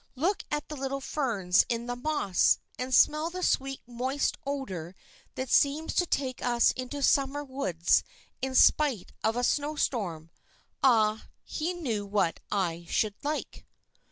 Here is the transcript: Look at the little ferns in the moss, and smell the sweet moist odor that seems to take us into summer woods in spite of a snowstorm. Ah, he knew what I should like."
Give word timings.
Look 0.15 0.43
at 0.49 0.67
the 0.67 0.75
little 0.75 0.99
ferns 0.99 1.63
in 1.69 1.85
the 1.85 1.95
moss, 1.95 2.57
and 2.79 2.91
smell 2.91 3.29
the 3.29 3.43
sweet 3.43 3.81
moist 3.85 4.35
odor 4.47 4.95
that 5.35 5.51
seems 5.51 5.93
to 5.93 6.07
take 6.07 6.41
us 6.43 6.71
into 6.71 7.03
summer 7.03 7.43
woods 7.43 8.03
in 8.41 8.55
spite 8.55 9.11
of 9.23 9.35
a 9.35 9.43
snowstorm. 9.43 10.31
Ah, 10.81 11.27
he 11.43 11.75
knew 11.75 12.03
what 12.03 12.39
I 12.51 12.87
should 12.89 13.13
like." 13.21 13.63